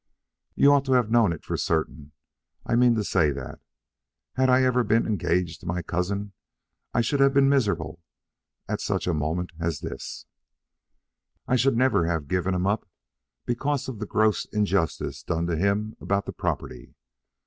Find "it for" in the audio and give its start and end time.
1.31-1.55